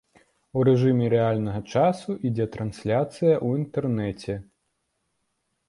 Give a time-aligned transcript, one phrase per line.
[0.59, 4.33] У рэжыме рэальнага часу ідзе трансляцыя ў інтэрнэце.